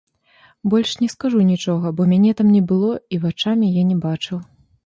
Больш 0.71 0.93
не 1.01 1.09
скажу 1.15 1.41
нічога, 1.51 1.93
бо 1.99 2.09
мяне 2.13 2.31
там 2.39 2.47
не 2.57 2.63
было 2.73 2.91
і 3.17 3.23
вачамі 3.27 3.73
я 3.81 3.89
не 3.95 4.03
бачыў! 4.09 4.37